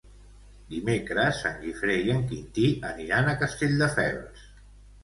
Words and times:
Dimecres 0.71 1.43
en 1.51 1.61
Guifré 1.65 1.99
i 2.09 2.15
en 2.17 2.27
Quintí 2.33 2.67
aniran 2.93 3.31
a 3.31 3.39
Castelldefels. 3.45 4.53